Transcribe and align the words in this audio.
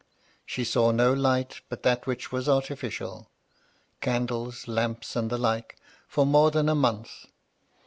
She 0.47 0.63
saw 0.63 0.89
no 0.89 1.13
light 1.13 1.61
but 1.69 1.83
that 1.83 2.07
which 2.07 2.31
was 2.31 2.49
artificial— 2.49 3.29
candles, 4.01 4.67
lamps, 4.67 5.15
and 5.15 5.29
the 5.29 5.37
like, 5.37 5.77
for 6.07 6.25
more 6.25 6.49
than 6.49 6.69
a 6.69 6.73
month. 6.73 7.27